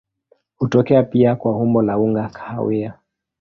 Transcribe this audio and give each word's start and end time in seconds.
Hutokea 0.57 1.03
pia 1.03 1.35
kwa 1.35 1.57
umbo 1.57 1.81
la 1.81 1.97
unga 1.99 2.29
kahawia. 2.29 2.93